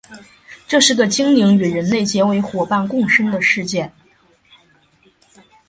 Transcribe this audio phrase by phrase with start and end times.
[0.67, 3.91] 这是个精灵与人类结为夥伴共生的世界。